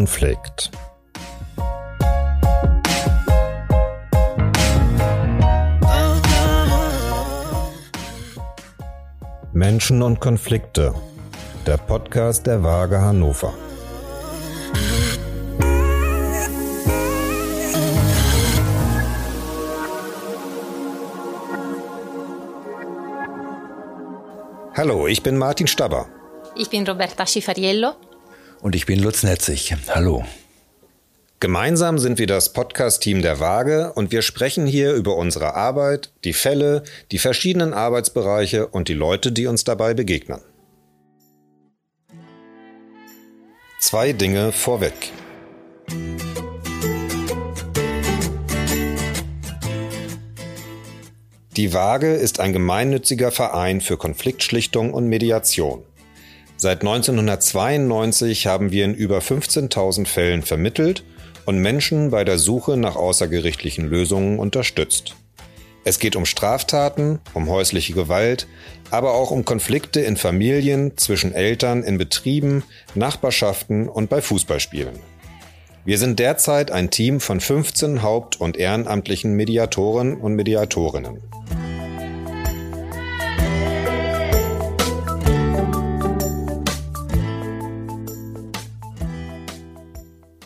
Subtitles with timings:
[0.00, 0.70] Konflikt.
[9.52, 10.94] Menschen und Konflikte.
[11.66, 13.52] Der Podcast der Waage Hannover.
[24.74, 26.06] Hallo, ich bin Martin Staber.
[26.56, 27.92] Ich bin Roberta Schifariello.
[28.62, 29.74] Und ich bin Lutz Netzig.
[29.88, 30.24] Hallo.
[31.40, 36.34] Gemeinsam sind wir das Podcast-Team der Waage und wir sprechen hier über unsere Arbeit, die
[36.34, 40.42] Fälle, die verschiedenen Arbeitsbereiche und die Leute, die uns dabei begegnen.
[43.80, 45.10] Zwei Dinge vorweg.
[51.56, 55.82] Die Waage ist ein gemeinnütziger Verein für Konfliktschlichtung und Mediation.
[56.62, 61.04] Seit 1992 haben wir in über 15.000 Fällen vermittelt
[61.46, 65.16] und Menschen bei der Suche nach außergerichtlichen Lösungen unterstützt.
[65.84, 68.46] Es geht um Straftaten, um häusliche Gewalt,
[68.90, 72.62] aber auch um Konflikte in Familien, zwischen Eltern, in Betrieben,
[72.94, 74.98] Nachbarschaften und bei Fußballspielen.
[75.86, 81.22] Wir sind derzeit ein Team von 15 haupt- und ehrenamtlichen Mediatoren und Mediatorinnen.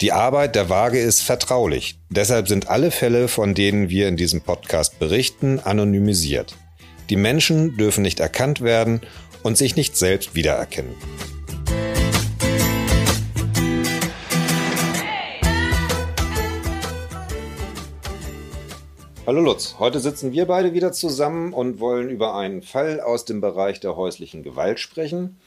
[0.00, 2.00] Die Arbeit der Waage ist vertraulich.
[2.10, 6.56] Deshalb sind alle Fälle, von denen wir in diesem Podcast berichten, anonymisiert.
[7.10, 9.02] Die Menschen dürfen nicht erkannt werden
[9.44, 10.96] und sich nicht selbst wiedererkennen.
[19.26, 23.40] Hallo Lutz, heute sitzen wir beide wieder zusammen und wollen über einen Fall aus dem
[23.40, 25.38] Bereich der häuslichen Gewalt sprechen.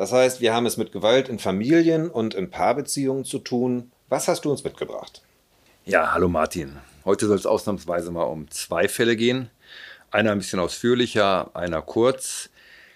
[0.00, 3.92] Das heißt, wir haben es mit Gewalt in Familien und in Paarbeziehungen zu tun.
[4.08, 5.20] Was hast du uns mitgebracht?
[5.84, 6.78] Ja, hallo Martin.
[7.04, 9.50] Heute soll es ausnahmsweise mal um zwei Fälle gehen.
[10.10, 12.48] Einer ein bisschen ausführlicher, einer kurz.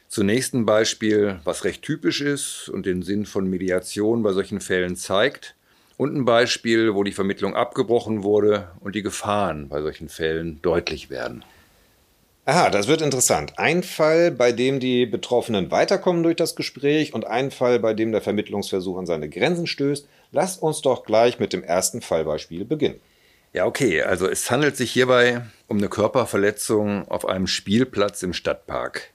[0.08, 4.96] Zunächst ein Beispiel, was recht typisch ist und den Sinn von Mediation bei solchen Fällen
[4.96, 5.56] zeigt.
[5.98, 11.10] Und ein Beispiel, wo die Vermittlung abgebrochen wurde und die Gefahren bei solchen Fällen deutlich
[11.10, 11.44] werden.
[12.46, 13.58] Aha, das wird interessant.
[13.58, 18.12] Ein Fall, bei dem die Betroffenen weiterkommen durch das Gespräch und ein Fall, bei dem
[18.12, 20.06] der Vermittlungsversuch an seine Grenzen stößt.
[20.30, 23.00] Lasst uns doch gleich mit dem ersten Fallbeispiel beginnen.
[23.54, 24.02] Ja, okay.
[24.02, 29.10] Also es handelt sich hierbei um eine Körperverletzung auf einem Spielplatz im Stadtpark.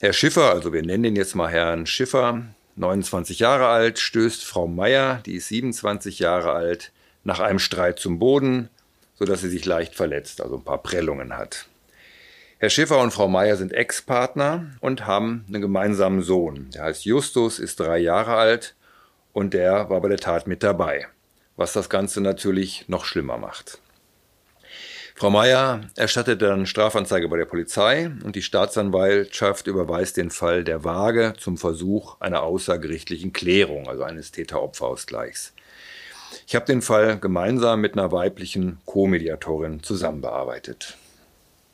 [0.00, 2.42] Herr Schiffer, also wir nennen ihn jetzt mal Herrn Schiffer,
[2.74, 6.90] 29 Jahre alt, stößt Frau Meier, die ist 27 Jahre alt,
[7.22, 8.70] nach einem Streit zum Boden,
[9.14, 11.66] sodass sie sich leicht verletzt, also ein paar Prellungen hat.
[12.60, 16.70] Herr Schiffer und Frau Meier sind Ex-Partner und haben einen gemeinsamen Sohn.
[16.74, 18.74] Der heißt Justus, ist drei Jahre alt
[19.32, 21.06] und der war bei der Tat mit dabei,
[21.54, 23.78] was das Ganze natürlich noch schlimmer macht.
[25.14, 30.82] Frau Meier erstattet dann Strafanzeige bei der Polizei und die Staatsanwaltschaft überweist den Fall der
[30.82, 35.52] Waage zum Versuch einer außergerichtlichen Klärung, also eines Täter-Opfer-Ausgleichs.
[36.48, 40.97] Ich habe den Fall gemeinsam mit einer weiblichen Co-Mediatorin zusammenbearbeitet.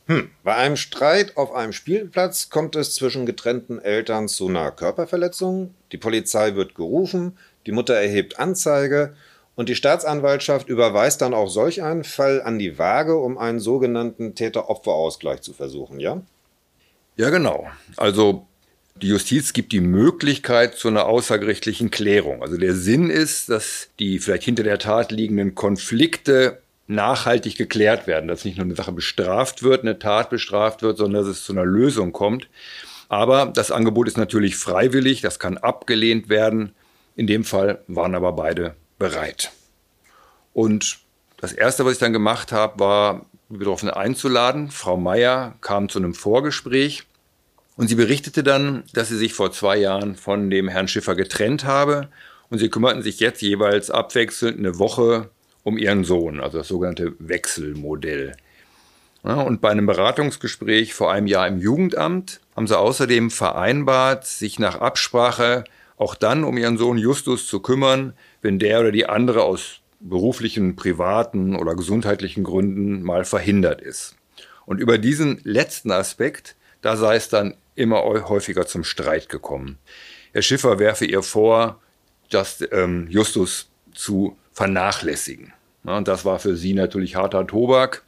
[0.06, 0.31] Hm.
[0.42, 5.75] Bei einem Streit auf einem Spielplatz kommt es zwischen getrennten Eltern zu einer Körperverletzung.
[5.92, 9.15] Die Polizei wird gerufen, die Mutter erhebt Anzeige
[9.54, 14.34] und die Staatsanwaltschaft überweist dann auch solch einen Fall an die Waage, um einen sogenannten
[14.34, 16.21] Täter-Opfer-Ausgleich zu versuchen, ja?
[17.16, 17.66] Ja, genau.
[17.97, 18.47] Also
[19.00, 22.42] die Justiz gibt die Möglichkeit zu einer außergerichtlichen Klärung.
[22.42, 28.28] Also der Sinn ist, dass die vielleicht hinter der Tat liegenden Konflikte nachhaltig geklärt werden,
[28.28, 31.53] dass nicht nur eine Sache bestraft wird, eine Tat bestraft wird, sondern dass es zu
[31.53, 32.49] einer Lösung kommt.
[33.09, 36.75] Aber das Angebot ist natürlich freiwillig, das kann abgelehnt werden.
[37.17, 39.53] In dem Fall waren aber beide bereit.
[40.53, 40.99] Und
[41.39, 44.71] das Erste, was ich dann gemacht habe, war, die Betroffene einzuladen.
[44.71, 47.04] Frau Meier kam zu einem Vorgespräch
[47.77, 51.65] und sie berichtete dann, dass sie sich vor zwei Jahren von dem Herrn Schiffer getrennt
[51.65, 52.09] habe
[52.51, 55.31] und sie kümmerten sich jetzt jeweils abwechselnd eine Woche
[55.65, 58.37] um ihren Sohn, also das sogenannte Wechselmodell.
[59.25, 64.59] Ja, und bei einem Beratungsgespräch vor einem Jahr im Jugendamt haben sie außerdem vereinbart, sich
[64.59, 65.65] nach Absprache
[65.97, 68.13] auch dann um ihren Sohn Justus zu kümmern,
[68.43, 74.17] wenn der oder die andere aus beruflichen, privaten oder gesundheitlichen Gründen mal verhindert ist.
[74.67, 79.78] Und über diesen letzten Aspekt, da sei es dann immer häufiger zum Streit gekommen.
[80.33, 81.81] Herr Schiffer werfe ihr vor,
[82.28, 85.53] dass ähm, Justus zu vernachlässigen.
[85.84, 88.03] und das war für sie natürlich harter Tobak.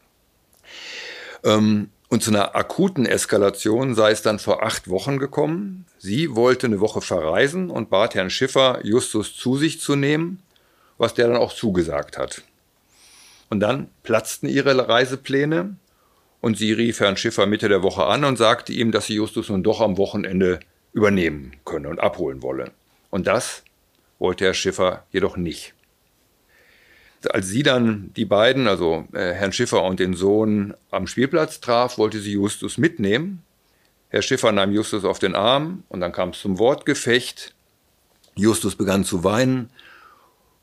[1.45, 5.87] Ähm, Und zu einer akuten Eskalation sei es dann vor acht Wochen gekommen.
[5.99, 10.41] Sie wollte eine Woche verreisen und bat Herrn Schiffer, Justus zu sich zu nehmen,
[10.99, 12.43] was der dann auch zugesagt hat.
[13.51, 15.77] Und dann platzten ihre Reisepläne
[16.41, 19.49] und sie rief Herrn Schiffer Mitte der Woche an und sagte ihm, dass sie Justus
[19.49, 20.61] nun doch am Wochenende
[20.93, 22.71] übernehmen könne und abholen wolle.
[23.11, 23.65] Und das
[24.21, 25.75] wollte Herr Schiffer jedoch nicht.
[27.31, 31.99] Als sie dann die beiden, also äh, Herrn Schiffer und den Sohn, am Spielplatz traf,
[31.99, 33.43] wollte sie Justus mitnehmen.
[34.09, 37.55] Herr Schiffer nahm Justus auf den Arm und dann kam es zum Wortgefecht.
[38.37, 39.71] Justus begann zu weinen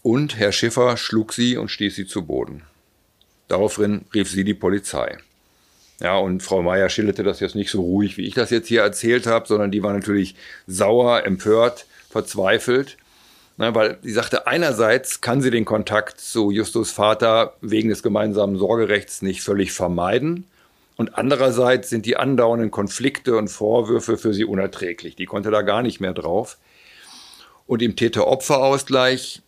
[0.01, 2.63] und Herr Schiffer schlug sie und stieß sie zu Boden.
[3.47, 5.17] Daraufhin rief sie die Polizei.
[5.99, 8.81] Ja, und Frau Meier schilderte das jetzt nicht so ruhig, wie ich das jetzt hier
[8.81, 10.35] erzählt habe, sondern die war natürlich
[10.67, 12.97] sauer, empört, verzweifelt.
[13.57, 18.57] Na, weil sie sagte, einerseits kann sie den Kontakt zu Justus Vater wegen des gemeinsamen
[18.57, 20.47] Sorgerechts nicht völlig vermeiden.
[20.95, 25.15] Und andererseits sind die andauernden Konflikte und Vorwürfe für sie unerträglich.
[25.15, 26.57] Die konnte da gar nicht mehr drauf.
[27.67, 29.41] Und im Täter-Opfer-Ausgleich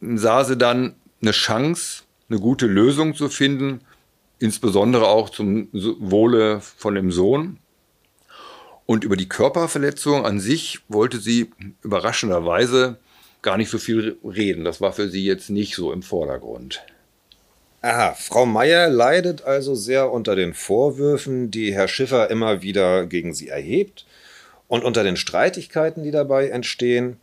[0.00, 3.80] sah sie dann eine Chance, eine gute Lösung zu finden,
[4.38, 7.58] insbesondere auch zum Wohle von dem Sohn.
[8.86, 11.50] Und über die Körperverletzung an sich wollte sie
[11.82, 12.98] überraschenderweise
[13.44, 14.64] gar nicht so viel reden.
[14.64, 16.82] Das war für sie jetzt nicht so im Vordergrund.
[17.82, 23.34] Aha, Frau Meier leidet also sehr unter den Vorwürfen, die Herr Schiffer immer wieder gegen
[23.34, 24.06] sie erhebt
[24.68, 27.18] und unter den Streitigkeiten, die dabei entstehen.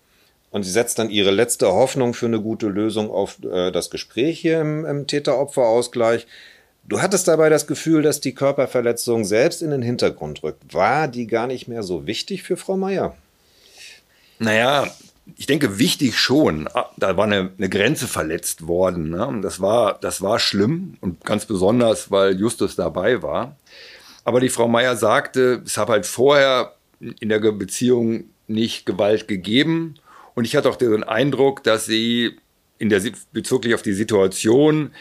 [0.51, 4.39] Und sie setzt dann ihre letzte Hoffnung für eine gute Lösung auf äh, das Gespräch
[4.39, 6.27] hier im, im Täter-Opfer-Ausgleich.
[6.83, 10.74] Du hattest dabei das Gefühl, dass die Körperverletzung selbst in den Hintergrund rückt.
[10.74, 13.15] War die gar nicht mehr so wichtig für Frau Meier?
[14.39, 14.88] Naja,
[15.38, 16.68] ich denke, wichtig schon.
[16.73, 19.09] Ah, da war eine, eine Grenze verletzt worden.
[19.09, 19.39] Ne?
[19.41, 23.56] Das, war, das war schlimm und ganz besonders, weil Justus dabei war.
[24.23, 29.95] Aber die Frau Meier sagte, es habe halt vorher in der Beziehung nicht Gewalt gegeben
[30.35, 32.38] und ich hatte auch den Eindruck, dass sie
[32.77, 33.01] in der,
[33.31, 34.91] bezüglich auf die Situation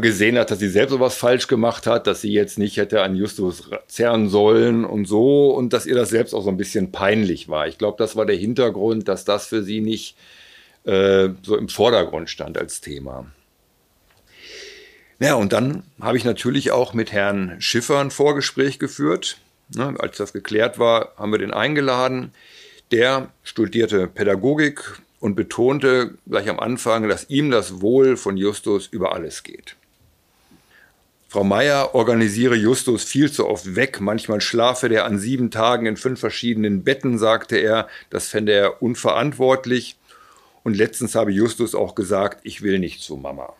[0.00, 3.16] gesehen hat, dass sie selbst sowas falsch gemacht hat, dass sie jetzt nicht hätte an
[3.16, 7.48] Justus zerren sollen und so und dass ihr das selbst auch so ein bisschen peinlich
[7.48, 7.66] war.
[7.66, 10.16] Ich glaube, das war der Hintergrund, dass das für sie nicht
[10.84, 13.26] äh, so im Vordergrund stand als Thema.
[15.20, 19.38] Ja, und dann habe ich natürlich auch mit Herrn Schiffer ein Vorgespräch geführt.
[19.74, 22.32] Ne, als das geklärt war, haben wir den eingeladen.
[22.90, 29.14] Der studierte Pädagogik und betonte gleich am Anfang, dass ihm das Wohl von Justus über
[29.14, 29.76] alles geht.
[31.30, 34.00] Frau Meier organisiere Justus viel zu oft weg.
[34.00, 37.86] Manchmal schlafe der an sieben Tagen in fünf verschiedenen Betten, sagte er.
[38.08, 39.96] Das fände er unverantwortlich.
[40.62, 43.54] Und letztens habe Justus auch gesagt, ich will nicht zu Mama.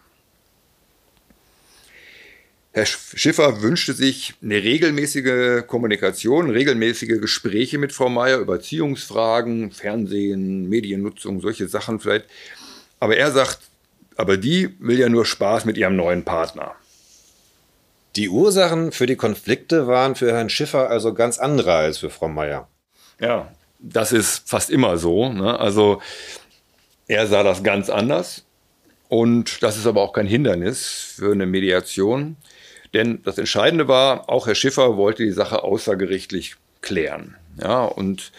[2.73, 10.71] Herr Schiffer wünschte sich eine regelmäßige Kommunikation, regelmäßige Gespräche mit Frau Meier über Erziehungsfragen, Fernsehen,
[10.71, 12.27] Mediennutzung, solche Sachen vielleicht.
[12.99, 13.59] Aber er sagt,
[14.17, 16.75] aber die will ja nur Spaß mit ihrem neuen Partner.
[18.17, 22.29] Die Ursachen für die Konflikte waren für Herrn Schiffer also ganz andere als für Frau
[22.29, 22.69] Meier.
[23.21, 25.33] Ja, das ist fast immer so.
[25.33, 25.59] Ne?
[25.59, 26.01] Also
[27.07, 28.45] er sah das ganz anders.
[29.09, 32.37] Und das ist aber auch kein Hindernis für eine Mediation.
[32.95, 37.37] Denn das Entscheidende war, auch Herr Schiffer wollte die Sache außergerichtlich klären.
[37.61, 38.33] Ja, und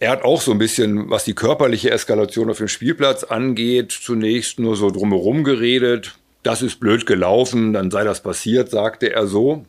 [0.00, 4.58] er hat auch so ein bisschen, was die körperliche Eskalation auf dem Spielplatz angeht, zunächst
[4.58, 6.18] nur so drumherum geredet.
[6.42, 9.64] Das ist blöd gelaufen, dann sei das passiert, sagte er so.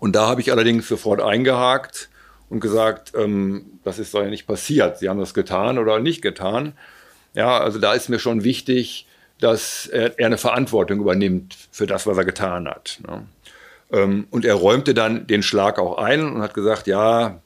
[0.00, 2.08] Und da habe ich allerdings sofort eingehakt
[2.48, 4.98] und gesagt, ähm, das ist doch ja nicht passiert.
[4.98, 6.72] Sie haben das getan oder nicht getan.
[7.34, 9.06] Ja, also da ist mir schon wichtig,
[9.40, 13.00] dass er, eine Verantwortung übernimmt für das, was er getan hat.
[13.06, 13.26] Ne?
[13.92, 17.40] Ähm, und er räumte dann den Schlag auch ein und hat gesagt, ja,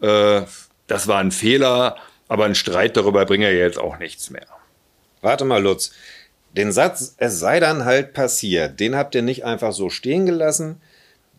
[0.00, 0.42] äh,
[0.86, 1.96] das war ein Fehler,
[2.28, 4.46] aber ein Streit darüber bringe er jetzt auch nichts mehr.
[5.20, 5.92] Warte mal, Lutz.
[6.56, 10.80] Den Satz, es sei dann halt passiert, den habt ihr nicht einfach so stehen gelassen,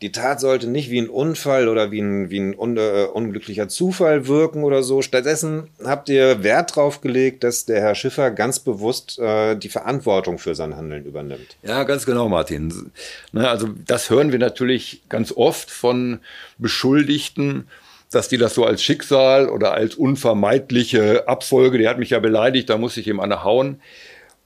[0.01, 3.69] die Tat sollte nicht wie ein Unfall oder wie ein, wie ein un, äh, unglücklicher
[3.69, 5.01] Zufall wirken oder so.
[5.01, 10.37] Stattdessen habt ihr Wert darauf gelegt, dass der Herr Schiffer ganz bewusst äh, die Verantwortung
[10.37, 11.55] für sein Handeln übernimmt.
[11.63, 12.91] Ja, ganz genau, Martin.
[13.31, 16.19] Na, also das hören wir natürlich ganz oft von
[16.57, 17.67] Beschuldigten,
[18.11, 22.69] dass die das so als Schicksal oder als unvermeidliche Abfolge, der hat mich ja beleidigt,
[22.69, 23.79] da muss ich ihm eine hauen.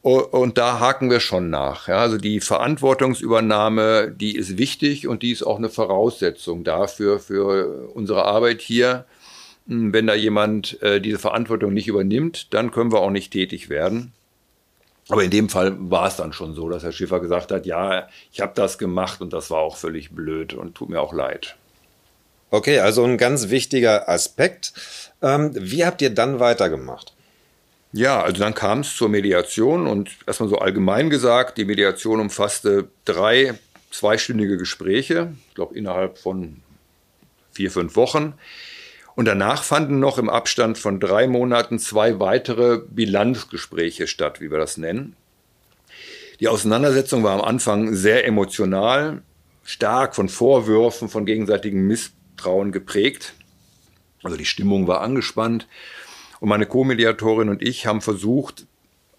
[0.02, 1.90] Und da haken wir schon nach.
[1.90, 7.90] Ja, also die Verantwortungsübernahme, die ist wichtig und die ist auch eine Voraussetzung dafür, für
[7.94, 9.06] unsere Arbeit hier.
[9.68, 13.70] Hm, wenn da jemand äh, diese Verantwortung nicht übernimmt, dann können wir auch nicht tätig
[13.70, 14.14] werden.
[15.10, 18.08] Aber in dem Fall war es dann schon so, dass Herr Schiffer gesagt hat, ja,
[18.32, 21.56] ich habe das gemacht und das war auch völlig blöd und tut mir auch leid.
[22.52, 24.74] Okay, also ein ganz wichtiger Aspekt.
[25.22, 27.14] Ähm, wie habt ihr dann weitergemacht?
[27.92, 32.90] Ja, also dann kam es zur Mediation und erstmal so allgemein gesagt, die Mediation umfasste
[33.06, 33.56] drei
[33.90, 36.58] zweistündige Gespräche, ich glaube innerhalb von
[37.52, 38.34] vier, fünf Wochen.
[39.16, 44.60] Und danach fanden noch im Abstand von drei Monaten zwei weitere Bilanzgespräche statt, wie wir
[44.60, 45.16] das nennen.
[46.40, 49.24] Die Auseinandersetzung war am Anfang sehr emotional,
[49.64, 53.34] stark von Vorwürfen, von gegenseitigem Misstrauen geprägt.
[54.24, 55.68] Also die Stimmung war angespannt.
[56.40, 58.66] Und meine Co-Mediatorin und ich haben versucht,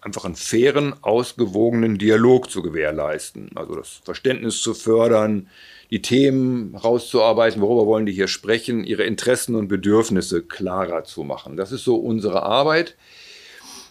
[0.01, 3.51] einfach einen fairen, ausgewogenen Dialog zu gewährleisten.
[3.55, 5.47] Also das Verständnis zu fördern,
[5.91, 11.55] die Themen rauszuarbeiten, worüber wollen die hier sprechen, ihre Interessen und Bedürfnisse klarer zu machen.
[11.55, 12.95] Das ist so unsere Arbeit.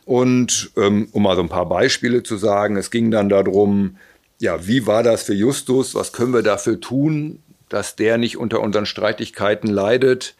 [0.05, 3.97] Und ähm, um mal so ein paar Beispiele zu sagen, es ging dann darum,
[4.41, 5.95] ja, wie war das für Justus?
[5.95, 10.35] Was können wir dafür tun, dass der nicht unter unseren Streitigkeiten leidet?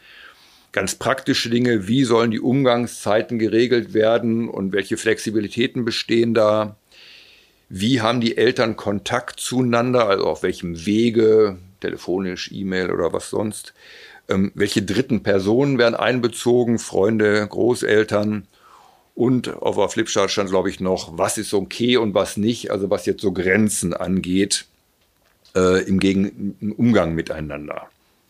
[0.73, 6.77] Ganz praktische Dinge, wie sollen die Umgangszeiten geregelt werden und welche Flexibilitäten bestehen da?
[7.69, 13.75] Wie haben die Eltern Kontakt zueinander, also auf welchem Wege, telefonisch, E-Mail oder was sonst?
[14.29, 18.47] Ähm, welche dritten Personen werden einbezogen, Freunde, Großeltern?
[19.17, 22.91] Und auf der Flipchart stand, glaube ich, noch, was ist okay und was nicht, also
[22.91, 24.67] was jetzt so Grenzen angeht
[25.57, 27.89] äh, im, Gegen im Umgang miteinander.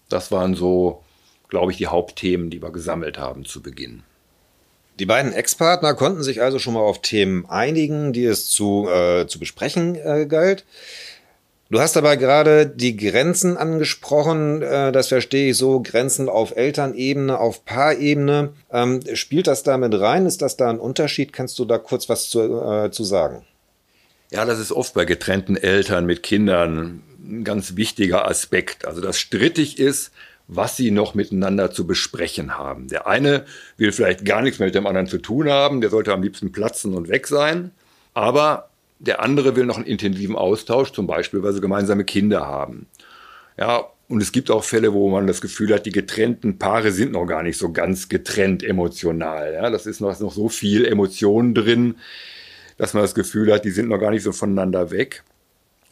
[0.08, 1.04] Das waren so,
[1.50, 4.02] glaube ich, die Hauptthemen, die wir gesammelt haben zu Beginn.
[4.98, 9.26] Die beiden Ex-Partner konnten sich also schon mal auf Themen einigen, die es zu, äh,
[9.26, 10.64] zu besprechen äh, galt.
[11.70, 17.38] Du hast aber gerade die Grenzen angesprochen, äh, das verstehe ich so, Grenzen auf Elternebene,
[17.38, 18.52] auf Paarebene.
[18.72, 20.26] Ähm, spielt das da mit rein?
[20.26, 21.32] Ist das da ein Unterschied?
[21.32, 23.46] Kannst du da kurz was zu, äh, zu sagen?
[24.32, 28.84] Ja, das ist oft bei getrennten Eltern mit Kindern ein ganz wichtiger Aspekt.
[28.84, 30.10] Also, dass strittig ist,
[30.52, 32.88] was sie noch miteinander zu besprechen haben.
[32.88, 33.44] Der eine
[33.76, 36.50] will vielleicht gar nichts mehr mit dem anderen zu tun haben, der sollte am liebsten
[36.50, 37.70] platzen und weg sein,
[38.14, 42.86] aber der andere will noch einen intensiven Austausch, zum Beispiel, weil sie gemeinsame Kinder haben.
[43.56, 47.12] Ja, und es gibt auch Fälle, wo man das Gefühl hat, die getrennten Paare sind
[47.12, 49.54] noch gar nicht so ganz getrennt emotional.
[49.54, 51.94] Ja, das ist noch, noch so viel Emotionen drin,
[52.76, 55.22] dass man das Gefühl hat, die sind noch gar nicht so voneinander weg.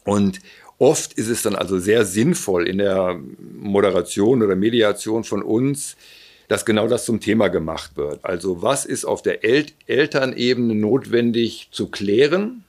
[0.04, 0.40] Und
[0.78, 3.20] Oft ist es dann also sehr sinnvoll in der
[3.56, 5.96] Moderation oder Mediation von uns,
[6.46, 8.24] dass genau das zum Thema gemacht wird.
[8.24, 12.64] Also was ist auf der El Elternebene notwendig zu klären,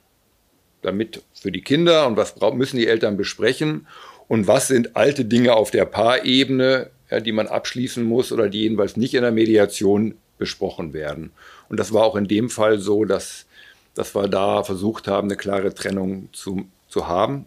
[0.82, 3.88] damit für die Kinder und was müssen die Eltern besprechen
[4.28, 8.62] und was sind alte Dinge auf der Paarebene, ja, die man abschließen muss oder die
[8.62, 11.32] jedenfalls nicht in der Mediation besprochen werden.
[11.70, 13.46] Und das war auch in dem Fall so, dass,
[13.94, 17.46] dass wir da versucht haben, eine klare Trennung zu, zu haben.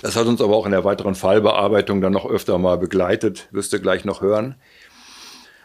[0.00, 3.72] Das hat uns aber auch in der weiteren Fallbearbeitung dann noch öfter mal begleitet, wirst
[3.72, 4.54] du gleich noch hören.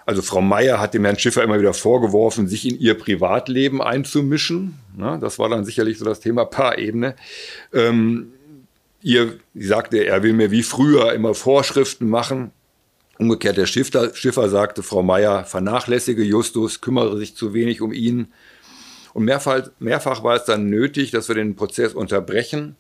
[0.05, 4.79] Also Frau Meier hat dem Herrn Schiffer immer wieder vorgeworfen, sich in ihr Privatleben einzumischen.
[4.98, 7.15] das war dann sicherlich so das Thema Paarebene.
[7.74, 8.31] Ähm,
[9.01, 12.51] ihr, sagte, er will mir wie früher immer Vorschriften machen.
[13.19, 18.31] Umgekehrt der Schiffer, Schiffer sagte, Frau Meier vernachlässige Justus, kümmere sich zu wenig um ihn.
[19.13, 22.77] Und mehrfach, mehrfach war es dann nötig, dass wir den Prozess unterbrechen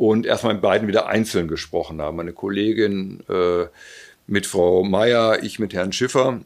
[0.00, 2.16] und erstmal mit beiden wieder einzeln gesprochen haben.
[2.16, 3.66] Meine Kollegin äh,
[4.26, 6.40] mit Frau Meier, ich mit Herrn Schiffer,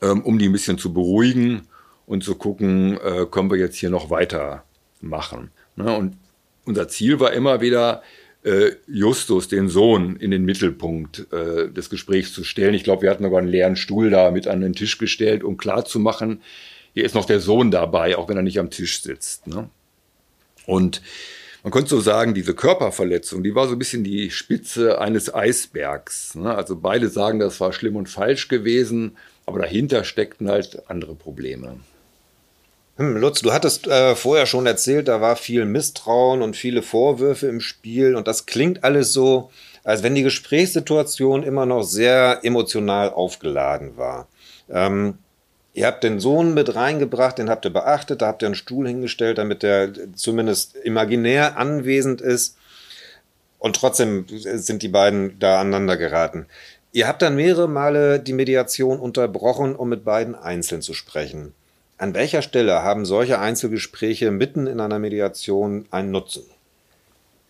[0.00, 1.68] ähm, um die ein bisschen zu beruhigen
[2.06, 5.50] und zu gucken, äh, können wir jetzt hier noch weitermachen.
[5.76, 5.94] Ne?
[5.94, 6.16] Und
[6.64, 8.02] unser Ziel war immer wieder,
[8.42, 12.72] äh, Justus, den Sohn, in den Mittelpunkt äh, des Gesprächs zu stellen.
[12.72, 15.58] Ich glaube, wir hatten sogar einen leeren Stuhl da mit an den Tisch gestellt, um
[15.58, 16.40] klarzumachen,
[16.94, 19.46] hier ist noch der Sohn dabei, auch wenn er nicht am Tisch sitzt.
[19.46, 19.68] Ne?
[20.64, 21.02] Und
[21.66, 26.36] man könnte so sagen, diese Körperverletzung, die war so ein bisschen die Spitze eines Eisbergs.
[26.36, 26.54] Ne?
[26.54, 31.80] Also beide sagen, das war schlimm und falsch gewesen, aber dahinter steckten halt andere Probleme.
[32.98, 37.48] Hm, Lutz, du hattest äh, vorher schon erzählt, da war viel Misstrauen und viele Vorwürfe
[37.48, 39.50] im Spiel und das klingt alles so,
[39.82, 44.28] als wenn die Gesprächssituation immer noch sehr emotional aufgeladen war.
[44.70, 45.18] Ähm,
[45.76, 48.88] Ihr habt den Sohn mit reingebracht, den habt ihr beachtet, da habt ihr einen Stuhl
[48.88, 52.56] hingestellt, damit der zumindest imaginär anwesend ist.
[53.58, 56.46] Und trotzdem sind die beiden da aneinander geraten.
[56.92, 61.52] Ihr habt dann mehrere Male die Mediation unterbrochen, um mit beiden einzeln zu sprechen.
[61.98, 66.44] An welcher Stelle haben solche Einzelgespräche mitten in einer Mediation einen Nutzen?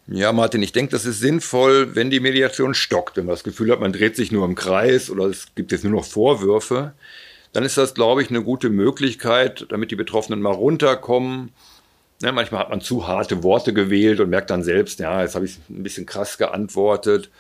[0.09, 3.71] Ja, Martin, ich denke, das ist sinnvoll, wenn die Mediation stockt, wenn man das Gefühl
[3.71, 6.93] hat, man dreht sich nur im Kreis oder es gibt jetzt nur noch Vorwürfe
[7.57, 11.53] dann ist das, glaube ich, eine gute Möglichkeit, damit die Betroffenen mal runterkommen,
[12.23, 15.45] Ne, manchmal hat man zu harte Worte gewählt und merkt dann selbst, ja, jetzt habe
[15.45, 17.31] ich ein bisschen krass geantwortet.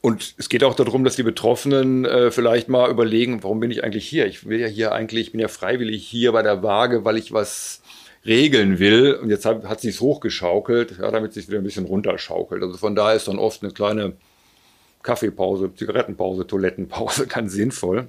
[0.00, 3.84] Und es geht auch darum, dass die Betroffenen äh, vielleicht mal überlegen, warum bin ich
[3.84, 4.26] eigentlich hier?
[4.26, 7.34] Ich will ja hier eigentlich, ich bin ja freiwillig hier bei der Waage, weil ich
[7.34, 7.82] was
[8.24, 9.12] regeln will.
[9.14, 12.62] Und jetzt hat, hat sich hochgeschaukelt, ja, damit sich wieder ein bisschen runterschaukelt.
[12.62, 14.14] Also von daher ist dann oft eine kleine
[15.02, 18.08] Kaffeepause, Zigarettenpause, Toilettenpause ganz sinnvoll.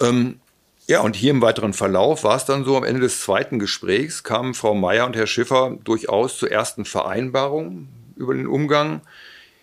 [0.00, 0.40] Ähm,
[0.86, 4.22] ja, und hier im weiteren Verlauf war es dann so, am Ende des zweiten Gesprächs
[4.22, 9.00] kamen Frau Meier und Herr Schiffer durchaus zur ersten Vereinbarung über den Umgang.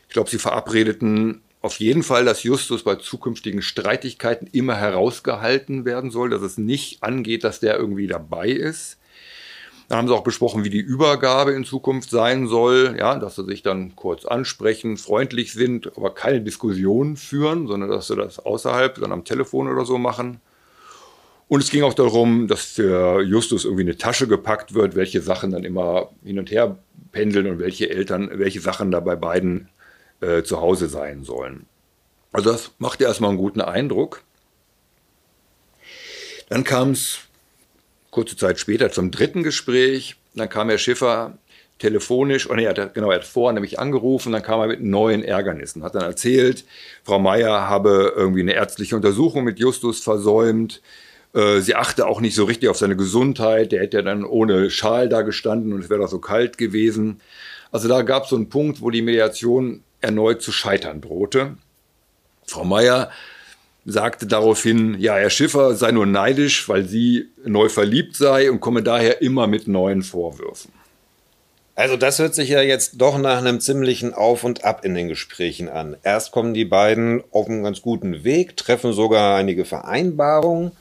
[0.07, 6.09] Ich glaube, sie verabredeten auf jeden Fall, dass Justus bei zukünftigen Streitigkeiten immer herausgehalten werden
[6.09, 8.97] soll, dass es nicht angeht, dass der irgendwie dabei ist.
[9.91, 13.43] Dann haben sie auch besprochen, wie die Übergabe in Zukunft sein soll, ja, dass sie
[13.43, 19.01] sich dann kurz ansprechen, freundlich sind, aber keine Diskussionen führen, sondern dass sie das außerhalb
[19.01, 20.39] dann am Telefon oder so machen.
[21.49, 25.51] Und es ging auch darum, dass für Justus irgendwie eine Tasche gepackt wird, welche Sachen
[25.51, 26.77] dann immer hin und her
[27.11, 29.67] pendeln und welche Eltern, welche Sachen da bei beiden
[30.21, 31.65] äh, zu Hause sein sollen.
[32.31, 34.23] Also das machte erstmal einen guten Eindruck.
[36.47, 37.27] Dann kam es
[38.11, 40.17] kurze Zeit später zum dritten Gespräch.
[40.35, 41.37] Dann kam Herr Schiffer
[41.79, 44.83] telefonisch, oh nee, er hat, genau, er hat vorher nämlich angerufen, dann kam er mit
[44.83, 46.63] neuen Ärgernissen, hat dann erzählt,
[47.03, 50.81] Frau Meier habe irgendwie eine ärztliche Untersuchung mit Justus versäumt,
[51.33, 53.71] äh, sie achte auch nicht so richtig auf seine Gesundheit.
[53.71, 57.21] Der hätte ja dann ohne Schal da gestanden und es wäre doch so kalt gewesen.
[57.71, 61.55] Also da gab es so einen Punkt, wo die Mediation erneut zu scheitern drohte.
[62.45, 63.11] Frau Meier
[63.85, 68.83] sagte daraufhin, ja, Herr Schiffer sei nur neidisch, weil sie neu verliebt sei und komme
[68.83, 70.71] daher immer mit neuen Vorwürfen.
[71.73, 75.07] Also das hört sich ja jetzt doch nach einem ziemlichen Auf und Ab in den
[75.07, 75.95] Gesprächen an.
[76.03, 80.73] Erst kommen die beiden auf einen ganz guten Weg, treffen sogar einige Vereinbarungen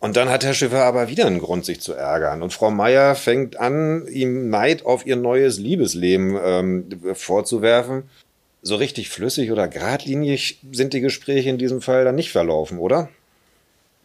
[0.00, 2.42] und dann hat Herr Schiffer aber wieder einen Grund, sich zu ärgern.
[2.42, 8.04] Und Frau Meier fängt an, ihm Neid auf ihr neues Liebesleben ähm, vorzuwerfen.
[8.62, 13.08] So richtig flüssig oder geradlinig sind die Gespräche in diesem Fall dann nicht verlaufen, oder?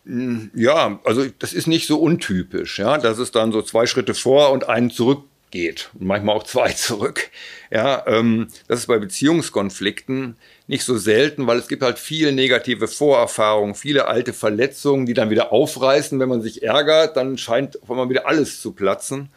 [0.06, 4.14] Mm, ja, also das ist nicht so untypisch, ja, dass es dann so zwei Schritte
[4.14, 7.30] vor und einen zurück geht und manchmal auch zwei zurück.
[7.72, 12.88] Ja, ähm, das ist bei Beziehungskonflikten nicht so selten, weil es gibt halt viele negative
[12.88, 16.20] Vorerfahrungen, viele alte Verletzungen, die dann wieder aufreißen.
[16.20, 19.30] Wenn man sich ärgert, dann scheint auf einmal wieder alles zu platzen.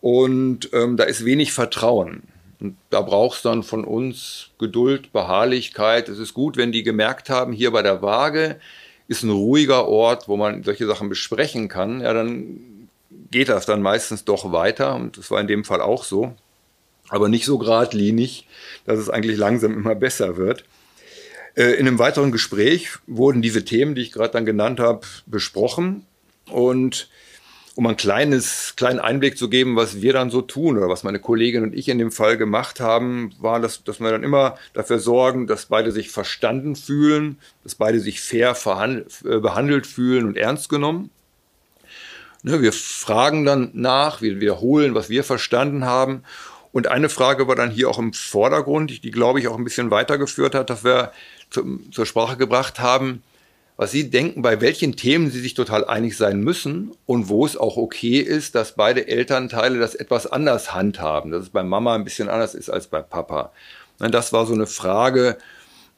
[0.00, 2.24] Und ähm, da ist wenig Vertrauen.
[2.62, 6.08] Und da braucht es dann von uns Geduld, Beharrlichkeit.
[6.08, 8.60] Es ist gut, wenn die gemerkt haben, hier bei der Waage
[9.08, 12.00] ist ein ruhiger Ort, wo man solche Sachen besprechen kann.
[12.00, 12.88] Ja, dann
[13.32, 14.94] geht das dann meistens doch weiter.
[14.94, 16.36] Und das war in dem Fall auch so.
[17.08, 18.46] Aber nicht so geradlinig
[18.84, 20.64] dass es eigentlich langsam immer besser wird.
[21.54, 26.06] Äh, in einem weiteren Gespräch wurden diese Themen, die ich gerade dann genannt habe, besprochen.
[26.50, 27.08] Und
[27.74, 31.18] um einen kleines, kleinen Einblick zu geben, was wir dann so tun oder was meine
[31.18, 34.98] Kollegin und ich in dem Fall gemacht haben, war, dass, dass wir dann immer dafür
[34.98, 40.68] sorgen, dass beide sich verstanden fühlen, dass beide sich fair äh, behandelt fühlen und ernst
[40.68, 41.10] genommen.
[42.42, 46.24] Ne, wir fragen dann nach, wir wiederholen, was wir verstanden haben
[46.72, 49.90] und eine Frage war dann hier auch im Vordergrund, die, glaube ich, auch ein bisschen
[49.90, 51.12] weitergeführt hat, dass wir
[51.50, 53.22] zum, zur Sprache gebracht haben,
[53.76, 57.56] was Sie denken, bei welchen Themen Sie sich total einig sein müssen und wo es
[57.56, 62.04] auch okay ist, dass beide Elternteile das etwas anders handhaben, dass es bei Mama ein
[62.04, 63.52] bisschen anders ist als bei Papa.
[63.98, 65.38] Das war so eine Frage,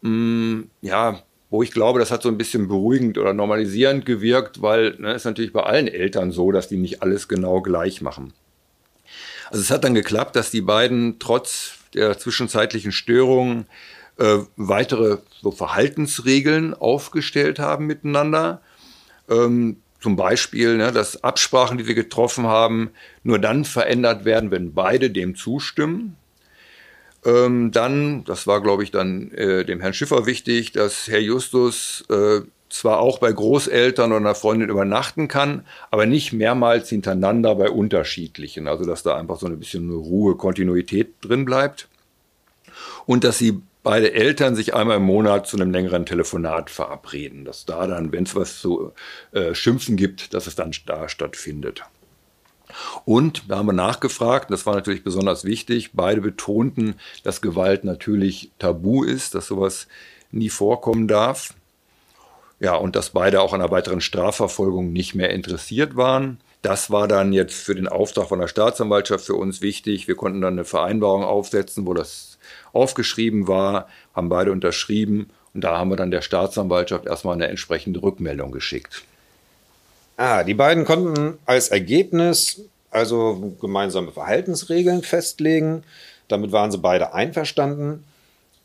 [0.02, 4.60] mh, mm, ja, wo ich glaube, das hat so ein bisschen beruhigend oder normalisierend gewirkt,
[4.60, 8.00] weil es ne, ist natürlich bei allen Eltern so, dass die nicht alles genau gleich
[8.02, 8.32] machen.
[9.50, 13.66] Also es hat dann geklappt, dass die beiden trotz der zwischenzeitlichen Störungen
[14.18, 18.61] äh, weitere so Verhaltensregeln aufgestellt haben miteinander.
[19.29, 22.90] Ähm, zum Beispiel, ne, dass Absprachen, die wir getroffen haben,
[23.22, 26.16] nur dann verändert werden, wenn beide dem zustimmen.
[27.24, 32.05] Ähm, dann, das war, glaube ich, dann äh, dem Herrn Schiffer wichtig, dass Herr Justus
[32.11, 37.70] äh, zwar auch bei Großeltern oder einer Freundin übernachten kann, aber nicht mehrmals hintereinander bei
[37.70, 38.68] unterschiedlichen.
[38.68, 41.88] Also dass da einfach so ein bisschen Ruhe, Kontinuität drin bleibt.
[43.07, 47.44] Und dass sie beide Eltern sich einmal im Monat zu einem längeren Telefonat verabreden.
[47.44, 48.92] Dass da dann, wenn es was zu
[49.31, 51.85] äh, schimpfen gibt, dass es dann da stattfindet.
[53.05, 58.51] Und da haben wir nachgefragt, das war natürlich besonders wichtig, beide betonten, dass Gewalt natürlich
[58.59, 59.87] tabu ist, dass sowas
[60.33, 61.55] nie vorkommen darf.
[62.59, 66.40] Ja, und dass beide auch an einer weiteren Strafverfolgung nicht mehr interessiert waren.
[66.62, 70.09] Das war dann jetzt für den Auftrag von der Staatsanwaltschaft für uns wichtig.
[70.09, 72.34] Wir konnten dann eine Vereinbarung aufsetzen, wo das
[72.74, 78.02] aufgeschrieben war, haben beide unterschrieben und da haben wir dann der Staatsanwaltschaft erstmal eine entsprechende
[78.02, 79.02] Rückmeldung geschickt.
[80.16, 82.60] Ah, die beiden konnten als Ergebnis
[82.94, 85.82] also gemeinsame Verhaltensregeln festlegen.
[86.28, 88.04] Damit waren sie beide einverstanden.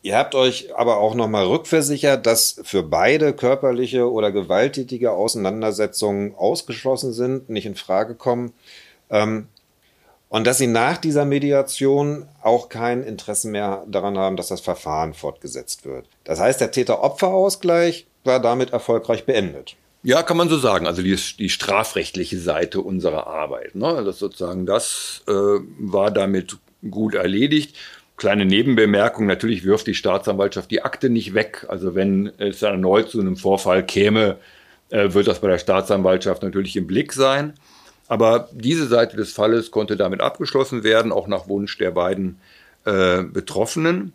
[0.02, 7.12] Ihr habt euch aber auch nochmal rückversichert, dass für beide körperliche oder gewalttätige Auseinandersetzungen ausgeschlossen
[7.12, 8.54] sind, nicht in Frage kommen.
[9.10, 9.48] Ähm,
[10.30, 15.14] und dass sie nach dieser Mediation auch kein Interesse mehr daran haben, dass das Verfahren
[15.14, 16.08] fortgesetzt wird.
[16.24, 19.76] Das heißt, der Täter-Opfer-Ausgleich war damit erfolgreich beendet.
[20.04, 20.88] Ja, kann man so sagen.
[20.88, 23.76] Also die, die strafrechtliche Seite unserer Arbeit.
[23.76, 24.02] Ne?
[24.06, 26.58] Das sozusagen, das äh, war damit
[26.90, 27.76] gut erledigt.
[28.16, 31.66] Kleine Nebenbemerkung, natürlich wirft die Staatsanwaltschaft die Akte nicht weg.
[31.70, 34.38] Also wenn es erneut zu einem Vorfall käme,
[34.90, 37.54] äh, wird das bei der Staatsanwaltschaft natürlich im Blick sein.
[38.10, 42.40] Aber diese Seite des Falles konnte damit abgeschlossen werden, auch nach Wunsch der beiden
[42.84, 44.14] äh, Betroffenen.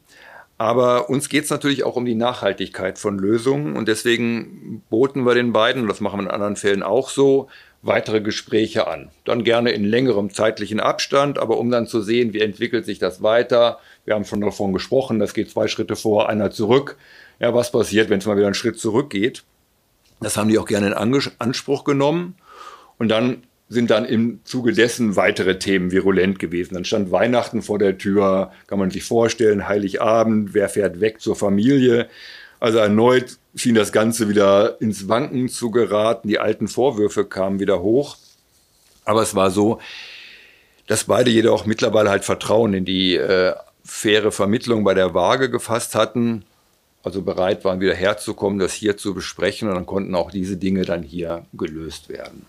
[0.58, 5.34] Aber uns geht es natürlich auch um die Nachhaltigkeit von Lösungen und deswegen boten wir
[5.34, 7.48] den beiden, und das machen wir in anderen Fällen auch so,
[7.82, 9.10] weitere Gespräche an.
[9.24, 13.22] Dann gerne in längerem zeitlichen Abstand, aber um dann zu sehen, wie entwickelt sich das
[13.22, 13.78] weiter.
[14.04, 16.96] Wir haben schon davon gesprochen, das geht zwei Schritte vor, einer zurück.
[17.40, 19.42] Ja, was passiert, wenn es mal wieder einen Schritt zurückgeht?
[20.20, 22.36] Das haben die auch gerne in Anspruch genommen.
[22.96, 26.74] Und dann sind dann im Zuge dessen weitere Themen virulent gewesen.
[26.74, 31.34] Dann stand Weihnachten vor der Tür, kann man sich vorstellen, Heiligabend, wer fährt weg zur
[31.34, 32.08] Familie.
[32.60, 36.28] Also erneut schien das Ganze wieder ins Wanken zu geraten.
[36.28, 38.16] Die alten Vorwürfe kamen wieder hoch.
[39.04, 39.80] Aber es war so,
[40.86, 45.94] dass beide jedoch mittlerweile halt Vertrauen in die äh, faire Vermittlung bei der Waage gefasst
[45.94, 46.44] hatten.
[47.02, 49.68] Also bereit waren, wieder herzukommen, das hier zu besprechen.
[49.68, 52.46] Und dann konnten auch diese Dinge dann hier gelöst werden.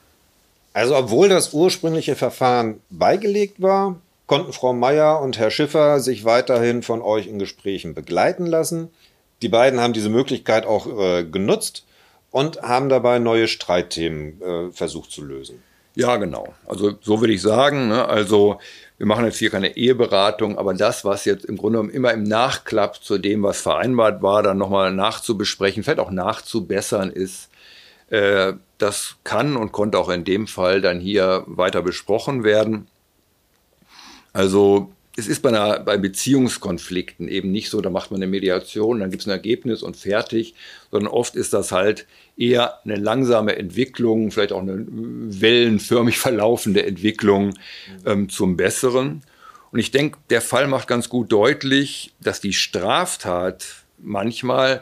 [0.76, 3.96] Also obwohl das ursprüngliche Verfahren beigelegt war,
[4.28, 8.90] konnten Frau Meier und Herr Schiffer sich weiterhin von euch in Gesprächen begleiten lassen.
[9.42, 11.86] Die beiden haben diese Möglichkeit auch äh, genutzt
[12.30, 15.64] und haben dabei neue Streitthemen äh, versucht zu lösen.
[15.96, 16.54] Ja, genau.
[16.68, 17.88] Also so würde ich sagen.
[17.88, 18.06] Ne?
[18.06, 18.60] Also
[18.98, 22.24] wir machen jetzt hier keine Eheberatung, aber das, was jetzt im Grunde genommen immer im
[22.24, 27.48] Nachklapp zu dem, was vereinbart war, dann nochmal nachzubesprechen, vielleicht auch nachzubessern ist,
[28.10, 32.88] äh, das kann und konnte auch in dem Fall dann hier weiter besprochen werden.
[34.34, 39.00] Also es ist bei, einer, bei Beziehungskonflikten eben nicht so, da macht man eine Mediation,
[39.00, 40.56] dann gibt es ein Ergebnis und fertig,
[40.92, 47.54] sondern oft ist das halt eher eine langsame Entwicklung, vielleicht auch eine wellenförmig verlaufende Entwicklung
[48.06, 49.22] ähm, zum Besseren.
[49.72, 53.66] Und ich denke, der Fall macht ganz gut deutlich, dass die Straftat
[53.98, 54.82] manchmal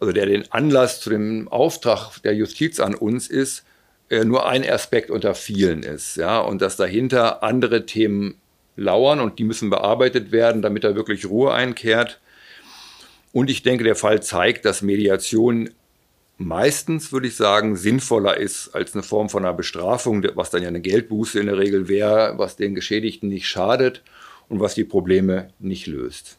[0.00, 3.64] also der den Anlass zu dem Auftrag der Justiz an uns ist,
[4.10, 8.36] äh, nur ein Aspekt unter vielen ist, ja, und dass dahinter andere Themen
[8.76, 12.20] lauern und die müssen bearbeitet werden, damit da wirklich Ruhe einkehrt.
[13.32, 15.70] Und ich denke, der Fall zeigt, dass Mediation
[16.36, 20.68] meistens, würde ich sagen, sinnvoller ist als eine Form von einer Bestrafung, was dann ja
[20.68, 24.02] eine Geldbuße in der Regel wäre, was den Geschädigten nicht schadet
[24.48, 26.38] und was die Probleme nicht löst.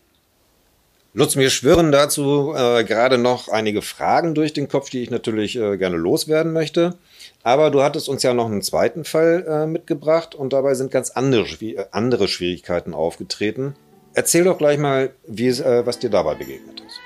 [1.17, 5.55] Lutz, mir schwirren dazu äh, gerade noch einige Fragen durch den Kopf, die ich natürlich
[5.55, 6.97] äh, gerne loswerden möchte.
[7.41, 11.11] Aber du hattest uns ja noch einen zweiten Fall äh, mitgebracht und dabei sind ganz
[11.11, 13.77] andere, äh, andere Schwierigkeiten aufgetreten.
[14.13, 16.99] Erzähl doch gleich mal, wie, äh, was dir dabei begegnet ist.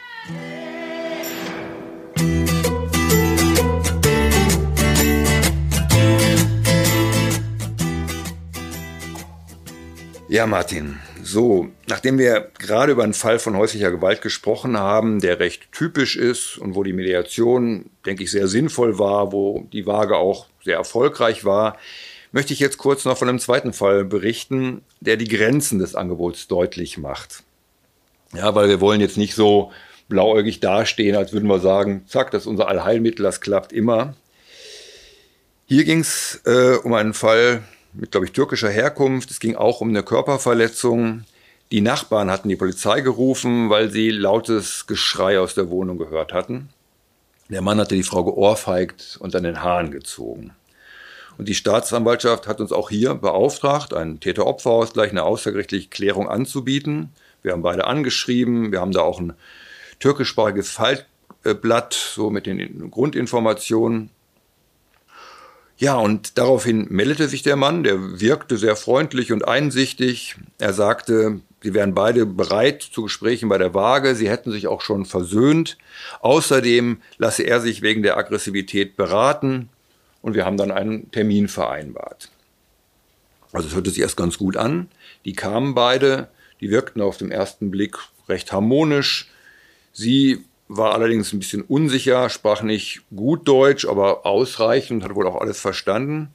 [10.28, 10.98] Ja, Martin,
[11.32, 16.16] so, nachdem wir gerade über einen Fall von häuslicher Gewalt gesprochen haben, der recht typisch
[16.16, 20.78] ist und wo die Mediation, denke ich, sehr sinnvoll war, wo die Waage auch sehr
[20.78, 21.78] erfolgreich war,
[22.32, 26.48] möchte ich jetzt kurz noch von einem zweiten Fall berichten, der die Grenzen des Angebots
[26.48, 27.44] deutlich macht.
[28.34, 29.72] Ja, weil wir wollen jetzt nicht so
[30.08, 34.16] blauäugig dastehen, als würden wir sagen, zack, das ist unser Allheilmittel, das klappt immer.
[35.66, 39.32] Hier ging es äh, um einen Fall, mit, glaube ich, türkischer Herkunft.
[39.32, 41.26] Es ging auch um eine Körperverletzung.
[41.72, 46.70] Die Nachbarn hatten die Polizei gerufen, weil sie lautes Geschrei aus der Wohnung gehört hatten.
[47.50, 50.52] Der Mann hatte die Frau geohrfeigt und an den Haaren gezogen.
[51.38, 57.14] Und die Staatsanwaltschaft hat uns auch hier beauftragt, einen Täter-Opfer-Ausgleich, eine außergerichtliche Klärung anzubieten.
[57.42, 58.72] Wir haben beide angeschrieben.
[58.72, 59.34] Wir haben da auch ein
[60.00, 64.10] türkischsprachiges Faltblatt, so mit den Grundinformationen.
[65.80, 70.36] Ja, und daraufhin meldete sich der Mann, der wirkte sehr freundlich und einsichtig.
[70.58, 74.82] Er sagte, sie wären beide bereit zu Gesprächen bei der Waage, sie hätten sich auch
[74.82, 75.78] schon versöhnt.
[76.20, 79.70] Außerdem lasse er sich wegen der Aggressivität beraten
[80.22, 82.30] und wir haben dann einen Termin vereinbart.
[83.54, 84.90] Also es hörte sich erst ganz gut an.
[85.24, 86.28] Die kamen beide,
[86.60, 89.30] die wirkten auf den ersten Blick recht harmonisch.
[89.94, 95.42] Sie war allerdings ein bisschen unsicher, sprach nicht gut Deutsch, aber ausreichend, hat wohl auch
[95.42, 96.30] alles verstanden.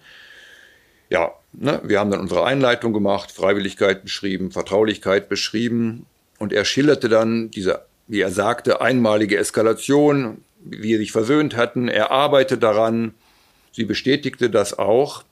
[1.08, 6.06] Ja, ne, wir haben dann unsere Einleitung gemacht, Freiwilligkeit beschrieben, Vertraulichkeit beschrieben
[6.38, 11.88] und er schilderte dann diese, wie er sagte, einmalige Eskalation, wie sie sich versöhnt hatten.
[11.88, 13.14] Er arbeitet daran,
[13.70, 15.22] sie bestätigte das auch,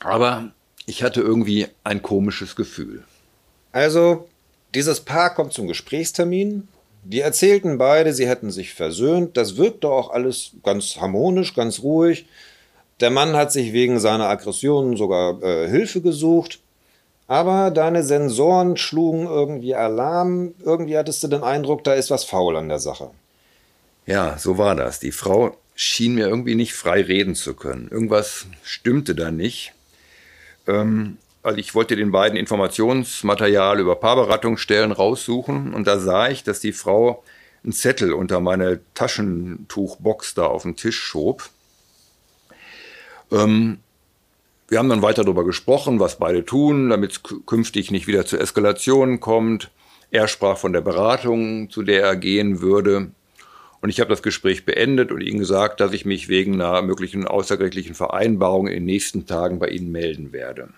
[0.00, 0.52] aber
[0.84, 3.02] ich hatte irgendwie ein komisches Gefühl.
[3.72, 4.28] Also,
[4.74, 6.68] dieses Paar kommt zum Gesprächstermin.
[7.04, 9.36] Die erzählten beide, sie hätten sich versöhnt.
[9.36, 12.26] Das wirkte auch alles ganz harmonisch, ganz ruhig.
[13.00, 16.60] Der Mann hat sich wegen seiner Aggressionen sogar äh, Hilfe gesucht.
[17.26, 20.54] Aber deine Sensoren schlugen irgendwie Alarm.
[20.62, 23.10] Irgendwie hattest du den Eindruck, da ist was faul an der Sache.
[24.06, 25.00] Ja, so war das.
[25.00, 27.88] Die Frau schien mir irgendwie nicht frei reden zu können.
[27.90, 29.72] Irgendwas stimmte da nicht.
[30.66, 36.58] Ähm, also ich wollte den beiden Informationsmaterial über Paarberatungsstellen raussuchen und da sah ich, dass
[36.58, 37.22] die Frau
[37.62, 41.50] einen Zettel unter meine Taschentuchbox da auf den Tisch schob.
[43.30, 43.78] Ähm,
[44.68, 48.38] wir haben dann weiter darüber gesprochen, was beide tun, damit es künftig nicht wieder zu
[48.38, 49.70] Eskalationen kommt.
[50.10, 53.10] Er sprach von der Beratung, zu der er gehen würde.
[53.82, 57.26] Und ich habe das Gespräch beendet und ihm gesagt, dass ich mich wegen einer möglichen
[57.26, 60.70] außergerichtlichen Vereinbarung in den nächsten Tagen bei Ihnen melden werde.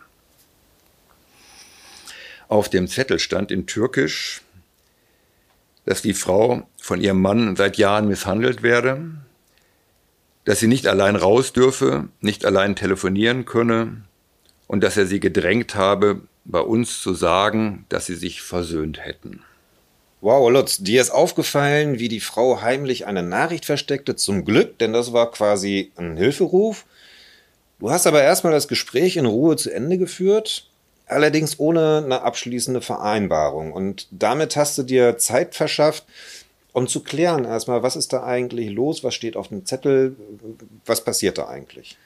[2.49, 4.43] Auf dem Zettel stand in Türkisch,
[5.85, 9.03] dass die Frau von ihrem Mann seit Jahren misshandelt werde,
[10.45, 14.03] dass sie nicht allein raus dürfe, nicht allein telefonieren könne
[14.69, 19.43] und dass er sie gedrängt habe, bei uns zu sagen, dass sie sich versöhnt hätten.
[20.21, 24.93] Wow, Lutz, dir ist aufgefallen, wie die Frau heimlich eine Nachricht versteckte, zum Glück, denn
[24.93, 26.85] das war quasi ein Hilferuf.
[27.81, 30.71] Du hast aber erstmal das Gespräch in Ruhe zu Ende geführt,
[31.07, 33.73] allerdings ohne eine abschließende Vereinbarung.
[33.73, 36.05] Und damit hast du dir Zeit verschafft,
[36.73, 40.17] um zu klären erstmal, was ist da eigentlich los, was steht auf dem Zettel,
[40.85, 41.97] was passiert da eigentlich.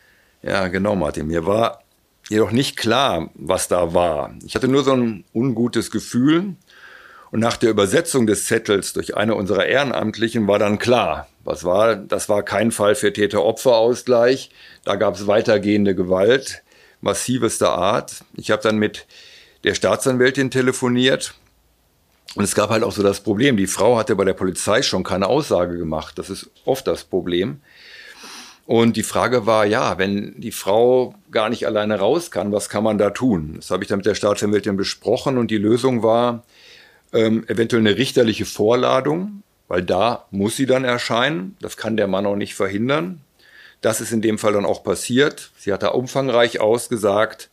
[0.42, 1.26] Ja, genau, Martin.
[1.26, 1.82] Mir war
[2.28, 4.34] jedoch nicht klar, was da war.
[4.46, 6.54] Ich hatte nur so ein ungutes Gefühl,
[7.30, 11.96] und nach der Übersetzung des Zettels durch eine unserer Ehrenamtlichen war dann klar, was war,
[11.96, 14.50] das war kein Fall für Täter-Opfer-Ausgleich.
[14.84, 16.62] Da gab es weitergehende Gewalt,
[17.00, 18.24] massivester Art.
[18.36, 19.06] Ich habe dann mit
[19.64, 21.34] der Staatsanwältin telefoniert
[22.34, 25.02] und es gab halt auch so das Problem, die Frau hatte bei der Polizei schon
[25.02, 26.18] keine Aussage gemacht.
[26.18, 27.60] Das ist oft das Problem.
[28.66, 32.84] Und die Frage war, ja, wenn die Frau gar nicht alleine raus kann, was kann
[32.84, 33.54] man da tun?
[33.56, 36.44] Das habe ich dann mit der Staatsanwältin besprochen und die Lösung war,
[37.12, 41.56] ähm, eventuell eine richterliche Vorladung, weil da muss sie dann erscheinen.
[41.60, 43.22] Das kann der Mann auch nicht verhindern.
[43.81, 45.51] Das ist in dem Fall dann auch passiert.
[45.59, 47.51] Sie hat da umfangreich ausgesagt.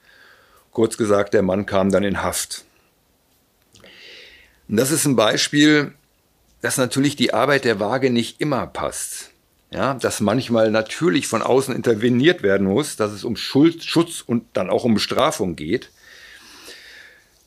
[0.72, 2.66] Kurz gesagt, der Mann kam dann in Haft.
[4.68, 5.94] Und das ist ein Beispiel,
[6.62, 9.32] dass natürlich die Arbeit der Waage nicht immer passt.
[9.70, 14.46] Ja, dass manchmal natürlich von außen interveniert werden muss, dass es um Schuld, Schutz und
[14.54, 15.92] dann auch um Bestrafung geht.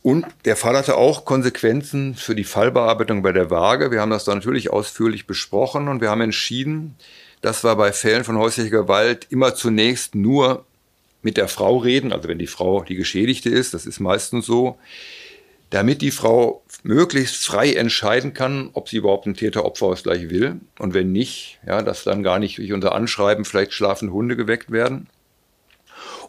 [0.02, 3.90] Und der Fall hatte auch Konsequenzen für die Fallbearbeitung bei der Waage.
[3.90, 6.96] Wir haben das da natürlich ausführlich besprochen und wir haben entschieden,
[7.40, 10.64] dass wir bei Fällen von häuslicher Gewalt immer zunächst nur
[11.22, 14.78] mit der Frau reden, also wenn die Frau die Geschädigte ist, das ist meistens so,
[15.68, 20.60] damit die Frau möglichst frei entscheiden kann, ob sie überhaupt einen Täter-Opfer-Ausgleich will.
[20.78, 24.72] Und wenn nicht, ja, dass dann gar nicht durch unser Anschreiben vielleicht schlafende Hunde geweckt
[24.72, 25.06] werden.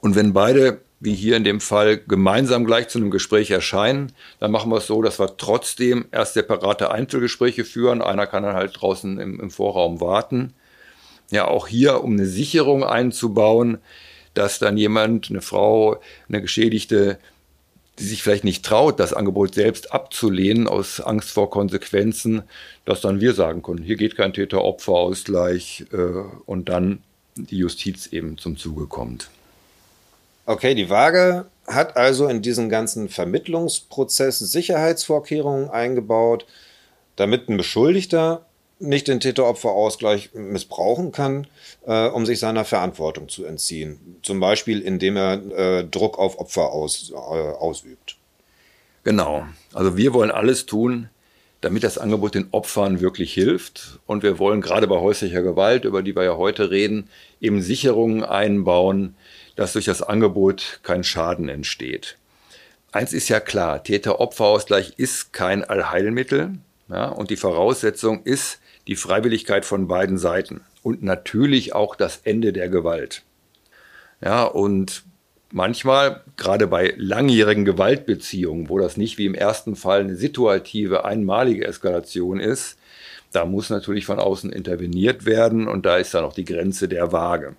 [0.01, 4.13] Und wenn beide wie hier in dem Fall, gemeinsam gleich zu einem Gespräch erscheinen.
[4.39, 8.03] Dann machen wir es so, dass wir trotzdem erst separate Einzelgespräche führen.
[8.03, 10.53] Einer kann dann halt draußen im, im Vorraum warten.
[11.31, 13.79] Ja, auch hier, um eine Sicherung einzubauen,
[14.33, 17.17] dass dann jemand, eine Frau, eine Geschädigte,
[17.99, 22.43] die sich vielleicht nicht traut, das Angebot selbst abzulehnen aus Angst vor Konsequenzen,
[22.85, 25.95] dass dann wir sagen können, hier geht kein Täter-Opfer-Ausgleich äh,
[26.45, 27.03] und dann
[27.35, 29.29] die Justiz eben zum Zuge kommt.
[30.45, 36.45] Okay, die Waage hat also in diesen ganzen Vermittlungsprozess Sicherheitsvorkehrungen eingebaut,
[37.15, 38.45] damit ein Beschuldigter
[38.81, 41.47] nicht den Täter-Opfer-Ausgleich missbrauchen kann,
[41.85, 44.17] äh, um sich seiner Verantwortung zu entziehen.
[44.23, 48.17] Zum Beispiel, indem er äh, Druck auf Opfer aus, äh, ausübt.
[49.03, 49.45] Genau.
[49.73, 51.09] Also wir wollen alles tun,
[51.61, 53.99] damit das Angebot den Opfern wirklich hilft.
[54.07, 57.07] Und wir wollen gerade bei häuslicher Gewalt, über die wir ja heute reden,
[57.39, 59.15] eben Sicherungen einbauen,
[59.55, 62.17] dass durch das Angebot kein Schaden entsteht.
[62.91, 66.55] Eins ist ja klar, Täter-Opfer-Ausgleich ist kein Allheilmittel.
[66.89, 72.53] Ja, und die Voraussetzung ist die Freiwilligkeit von beiden Seiten und natürlich auch das Ende
[72.53, 73.23] der Gewalt.
[74.23, 75.03] Ja, und
[75.51, 81.65] manchmal, gerade bei langjährigen Gewaltbeziehungen, wo das nicht wie im ersten Fall eine situative, einmalige
[81.65, 82.77] Eskalation ist,
[83.31, 87.11] Da muss natürlich von außen interveniert werden und da ist dann auch die Grenze der
[87.11, 87.55] Waage.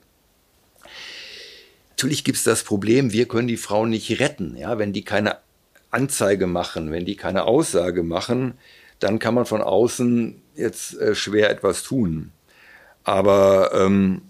[1.91, 4.57] Natürlich gibt es das Problem, wir können die Frauen nicht retten.
[4.57, 4.79] Ja?
[4.79, 5.39] Wenn die keine
[5.91, 8.55] Anzeige machen, wenn die keine Aussage machen,
[9.03, 12.33] dann kann man von außen jetzt äh, schwer etwas tun.
[13.05, 14.23] Aber ähm,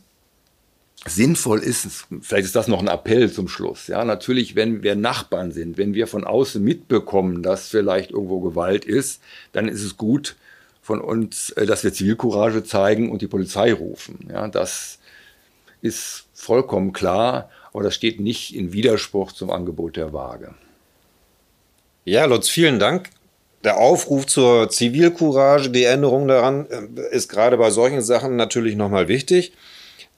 [1.07, 3.89] sinnvoll ist, vielleicht ist das noch ein Appell zum Schluss.
[3.89, 8.85] Ja, natürlich, wenn wir Nachbarn sind, wenn wir von außen mitbekommen, dass vielleicht irgendwo Gewalt
[8.85, 9.21] ist,
[9.53, 10.37] dann ist es gut
[10.81, 14.29] von uns, äh, dass wir Zivilcourage zeigen und die Polizei rufen.
[14.31, 14.99] Ja, das
[15.81, 20.55] ist vollkommen klar, aber das steht nicht in Widerspruch zum Angebot der Waage.
[22.05, 23.11] Ja, Lutz, vielen Dank.
[23.65, 29.09] Der Aufruf zur Zivilcourage, die Änderung daran äh, ist gerade bei solchen Sachen natürlich nochmal
[29.09, 29.53] wichtig.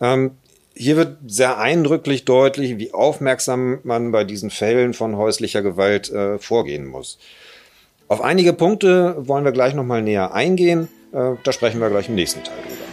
[0.01, 0.33] Ähm,
[0.75, 6.39] hier wird sehr eindrücklich deutlich, wie aufmerksam man bei diesen Fällen von häuslicher Gewalt äh,
[6.39, 7.19] vorgehen muss.
[8.09, 10.89] Auf einige Punkte wollen wir gleich nochmal näher eingehen.
[11.13, 12.84] Äh, da sprechen wir gleich im nächsten Teil drüber.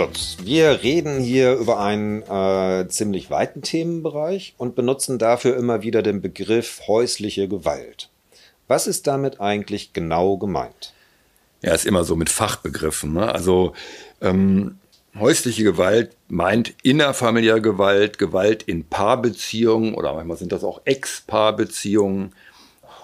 [0.00, 6.00] Lutz, wir reden hier über einen äh, ziemlich weiten Themenbereich und benutzen dafür immer wieder
[6.00, 8.08] den Begriff häusliche Gewalt.
[8.66, 10.94] Was ist damit eigentlich genau gemeint?
[11.60, 13.12] Ja, ist immer so mit Fachbegriffen.
[13.12, 13.30] Ne?
[13.30, 13.74] Also
[14.22, 14.78] ähm,
[15.18, 22.32] häusliche Gewalt meint innerfamiliäre Gewalt, Gewalt in Paarbeziehungen oder manchmal sind das auch Ex-Paarbeziehungen.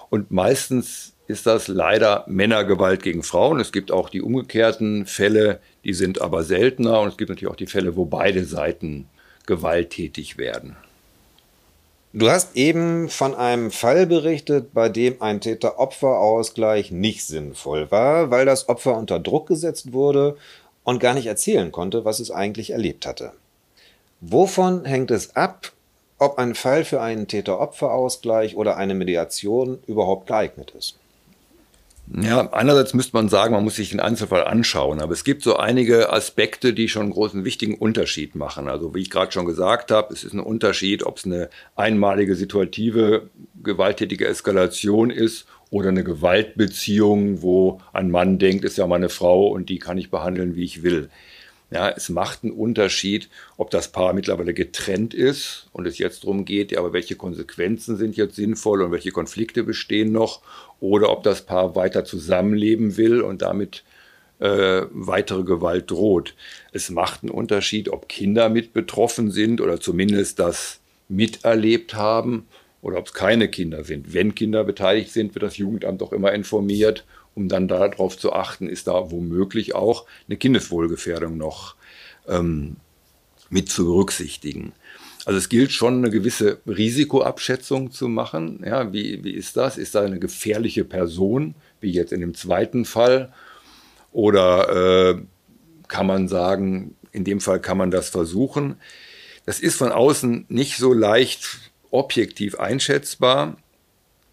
[0.09, 3.59] Und meistens ist das leider Männergewalt gegen Frauen.
[3.59, 7.01] Es gibt auch die umgekehrten Fälle, die sind aber seltener.
[7.01, 9.09] Und es gibt natürlich auch die Fälle, wo beide Seiten
[9.45, 10.77] gewalttätig werden.
[12.13, 18.45] Du hast eben von einem Fall berichtet, bei dem ein Täter-Opfer-Ausgleich nicht sinnvoll war, weil
[18.45, 20.37] das Opfer unter Druck gesetzt wurde
[20.83, 23.33] und gar nicht erzählen konnte, was es eigentlich erlebt hatte.
[24.21, 25.73] Wovon hängt es ab,
[26.17, 30.95] ob ein Fall für einen Täter-Opfer-Ausgleich oder eine Mediation überhaupt geeignet ist?
[32.15, 35.57] Ja, einerseits müsste man sagen, man muss sich den Einzelfall anschauen, aber es gibt so
[35.57, 38.69] einige Aspekte, die schon einen großen wichtigen Unterschied machen.
[38.69, 42.35] Also wie ich gerade schon gesagt habe, es ist ein Unterschied, ob es eine einmalige
[42.35, 43.29] situative
[43.61, 49.67] gewalttätige Eskalation ist oder eine Gewaltbeziehung, wo ein Mann denkt, ist ja meine Frau und
[49.67, 51.09] die kann ich behandeln, wie ich will.
[51.69, 56.45] Ja, es macht einen Unterschied, ob das Paar mittlerweile getrennt ist und es jetzt darum
[56.45, 60.41] geht, ja, aber welche Konsequenzen sind jetzt sinnvoll und welche Konflikte bestehen noch
[60.79, 63.83] oder ob das Paar weiter zusammenleben will und damit
[64.39, 66.35] äh, weitere Gewalt droht.
[66.71, 72.47] Es macht einen Unterschied, ob Kinder mit betroffen sind oder zumindest das miterlebt haben
[72.81, 74.13] oder ob es keine Kinder sind.
[74.13, 77.05] Wenn Kinder beteiligt sind, wird das Jugendamt auch immer informiert
[77.37, 81.75] um dann darauf zu achten, ist da womöglich auch eine Kindeswohlgefährdung noch
[82.27, 82.77] ähm,
[83.51, 84.73] mit zu berücksichtigen.
[85.23, 88.63] Also es gilt schon eine gewisse Risikoabschätzung zu machen.
[88.65, 89.77] Ja, wie, wie ist das?
[89.77, 93.31] Ist da eine gefährliche Person, wie jetzt in dem zweiten Fall?
[94.11, 95.21] Oder äh,
[95.87, 98.77] kann man sagen, in dem Fall kann man das versuchen?
[99.45, 101.59] Das ist von außen nicht so leicht
[101.91, 103.57] objektiv einschätzbar.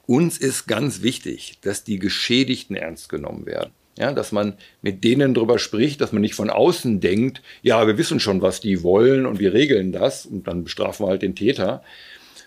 [0.07, 3.73] Uns ist ganz wichtig, dass die Geschädigten ernst genommen werden.
[3.97, 7.97] Ja, dass man mit denen drüber spricht, dass man nicht von außen denkt, ja, wir
[7.97, 11.37] wissen schon, was die wollen und wir regeln das und dann bestrafen wir halt den
[11.37, 11.83] Täter.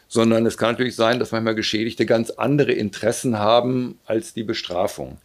[0.09, 5.17] Sondern es kann natürlich sein, dass manchmal Geschädigte ganz andere Interessen haben als die Bestrafung.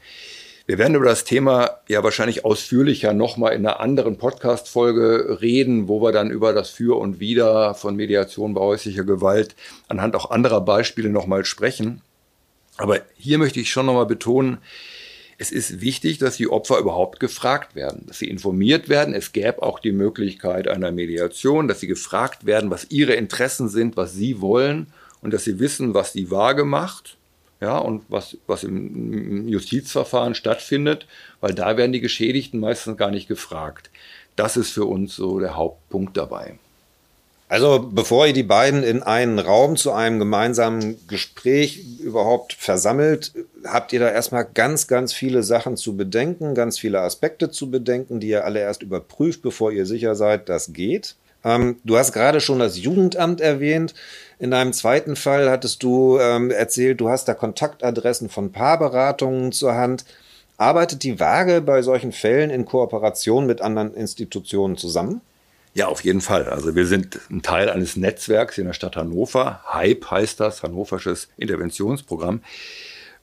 [0.66, 6.00] Wir werden über das Thema ja wahrscheinlich ausführlicher nochmal in einer anderen Podcast-Folge reden, wo
[6.00, 9.56] wir dann über das Für und Wider von Mediation bei häuslicher Gewalt
[9.88, 12.00] anhand auch anderer Beispiele nochmal sprechen.
[12.76, 14.58] Aber hier möchte ich schon nochmal betonen,
[15.38, 19.12] es ist wichtig, dass die Opfer überhaupt gefragt werden, dass sie informiert werden.
[19.12, 23.96] Es gäbe auch die Möglichkeit einer Mediation, dass sie gefragt werden, was ihre Interessen sind,
[23.96, 24.86] was sie wollen
[25.20, 27.16] und dass sie wissen, was die Waage macht
[27.60, 31.06] ja, und was, was im Justizverfahren stattfindet,
[31.40, 33.90] weil da werden die Geschädigten meistens gar nicht gefragt.
[34.36, 36.58] Das ist für uns so der Hauptpunkt dabei.
[37.52, 43.34] Also bevor ihr die beiden in einen Raum zu einem gemeinsamen Gespräch überhaupt versammelt,
[43.66, 48.20] habt ihr da erstmal ganz, ganz viele Sachen zu bedenken, ganz viele Aspekte zu bedenken,
[48.20, 51.16] die ihr alle erst überprüft, bevor ihr sicher seid, das geht.
[51.44, 53.92] Ähm, du hast gerade schon das Jugendamt erwähnt.
[54.38, 59.74] In deinem zweiten Fall hattest du ähm, erzählt, du hast da Kontaktadressen von Paarberatungen zur
[59.74, 60.06] Hand.
[60.56, 65.20] Arbeitet die Waage bei solchen Fällen in Kooperation mit anderen Institutionen zusammen?
[65.74, 66.48] Ja, auf jeden Fall.
[66.50, 69.62] Also wir sind ein Teil eines Netzwerks in der Stadt Hannover.
[69.72, 72.42] HYPE heißt das, Hannoversches Interventionsprogramm.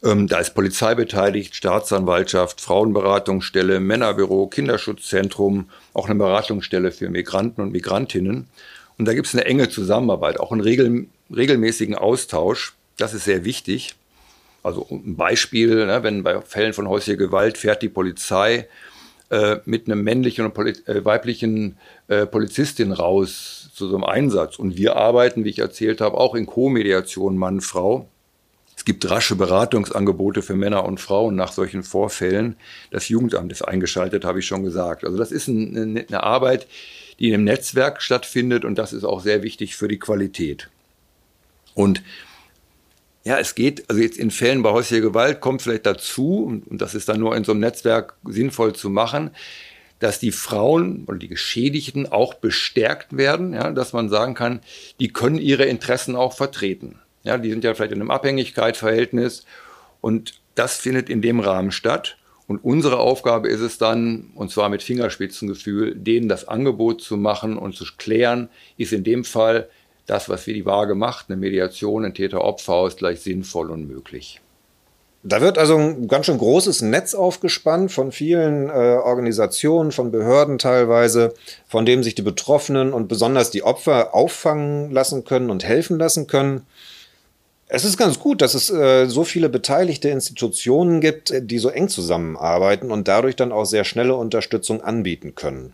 [0.04, 7.72] Ähm, da ist Polizei beteiligt, Staatsanwaltschaft, Frauenberatungsstelle, Männerbüro, Kinderschutzzentrum, auch eine Beratungsstelle für Migranten und
[7.72, 8.48] Migrantinnen.
[8.98, 12.74] Und da gibt es eine enge Zusammenarbeit, auch einen regel, regelmäßigen Austausch.
[12.98, 13.96] Das ist sehr wichtig.
[14.64, 18.68] Also ein Beispiel, ne, wenn bei Fällen von häuslicher Gewalt fährt die Polizei
[19.30, 21.78] äh, mit einem männlichen und Poli äh, weiblichen
[22.08, 24.58] äh, Polizistin raus zu so einem Einsatz.
[24.58, 28.08] Und wir arbeiten, wie ich erzählt habe, auch in Co-Mediation Mann-Frau.
[28.76, 32.56] Es gibt rasche Beratungsangebote für Männer und Frauen nach solchen Vorfällen.
[32.92, 35.04] Das Jugendamt ist eingeschaltet, habe ich schon gesagt.
[35.04, 36.66] Also das ist eine, eine Arbeit,
[37.20, 40.70] die im Netzwerk stattfindet und das ist auch sehr wichtig für die Qualität.
[41.76, 42.02] Und
[43.30, 46.96] ja, es geht, also jetzt in Fällen bei häuslicher Gewalt kommt vielleicht dazu, und das
[46.96, 49.30] ist dann nur in so einem Netzwerk sinnvoll zu machen,
[50.00, 54.62] dass die Frauen oder die Geschädigten auch bestärkt werden, ja, dass man sagen kann,
[55.00, 56.98] die können ihre Interessen auch vertreten.
[57.22, 59.46] Ja, die sind ja vielleicht in einem Abhängigkeitsverhältnis
[60.02, 62.18] und das findet in dem Rahmen statt.
[62.48, 67.60] Und unsere Aufgabe ist es dann, und zwar mit Fingerspitzengefühl, denen das Angebot zu machen
[67.60, 69.70] und zu klären, ist in dem Fall
[70.10, 74.42] das, was wir die Waage macht, eine Mediation, ein Täter-Opfer-Ausgleich sinnvoll und möglich.
[75.22, 80.60] Da wird also ein ganz schön großes Netz aufgespannt von vielen äh, Organisationen, von Behörden
[80.60, 81.34] teilweise,
[81.68, 86.28] von dem sich die Betroffenen und besonders die Opfer auffangen lassen können und helfen lassen
[86.28, 86.66] können.
[87.68, 91.90] Es ist ganz gut, dass es äh, so viele beteiligte Institutionen gibt, die so eng
[91.90, 95.74] zusammenarbeiten und dadurch dann auch sehr schnelle Unterstützung anbieten können.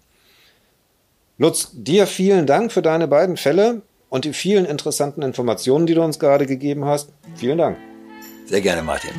[1.37, 3.81] Lutz, dir vielen Dank für deine beiden Fälle
[4.15, 7.09] und die vielen interessanten Informationen, die du uns gerade gegeben hast.
[7.35, 7.77] Vielen Dank.
[8.45, 9.11] Sehr gerne, Martin.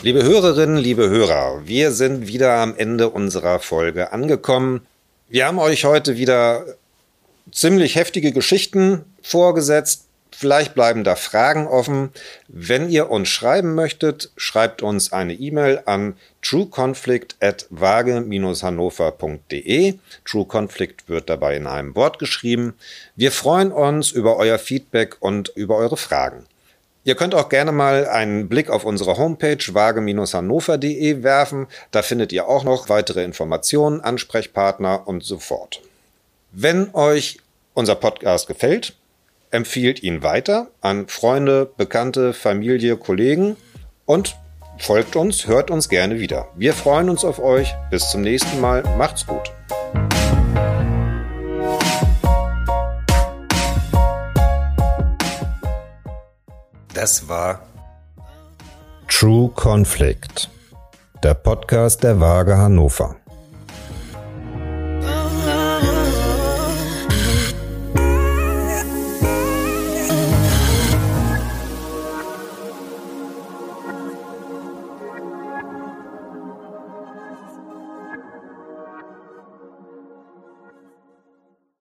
[0.00, 4.86] Liebe Hörerinnen, liebe Hörer, wir sind wieder am Ende unserer Folge angekommen.
[5.28, 6.64] Wir haben euch heute wieder
[7.50, 10.06] ziemlich heftige Geschichten vorgesetzt.
[10.34, 12.10] Vielleicht bleiben da Fragen offen.
[12.48, 19.94] Wenn ihr uns schreiben möchtet, schreibt uns eine E-Mail an trueconflict at vage-hannover.de.
[20.24, 22.74] True Conflict wird dabei in einem Wort geschrieben.
[23.14, 26.46] Wir freuen uns über euer Feedback und über eure Fragen.
[27.04, 31.66] Ihr könnt auch gerne mal einen Blick auf unsere Homepage vage-hannover.de werfen.
[31.90, 35.82] Da findet ihr auch noch weitere Informationen, Ansprechpartner und so fort.
[36.54, 37.38] Wenn euch
[37.72, 38.94] unser Podcast gefällt,
[39.50, 43.56] empfiehlt ihn weiter an Freunde, Bekannte, Familie, Kollegen
[44.04, 44.36] und
[44.76, 46.48] folgt uns, hört uns gerne wieder.
[46.54, 47.74] Wir freuen uns auf euch.
[47.90, 48.82] Bis zum nächsten Mal.
[48.98, 49.50] Macht's gut.
[56.92, 57.62] Das war
[59.08, 60.50] True Conflict,
[61.24, 63.16] der Podcast der Waage Hannover.